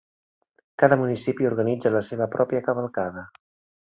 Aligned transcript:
Cada 0.83 0.95
municipi 1.01 1.47
organitza 1.49 1.91
la 1.99 2.03
seva 2.07 2.27
pròpia 2.37 2.63
cavalcada. 2.71 3.27